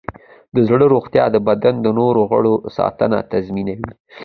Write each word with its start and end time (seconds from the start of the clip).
د 0.55 0.57
زړه 0.69 0.85
روغتیا 0.93 1.25
د 1.31 1.37
بدن 1.47 1.75
د 1.81 1.87
نور 1.99 2.15
غړو 2.29 2.53
ساتنه 2.77 3.17
تضمینوي. 3.31 3.91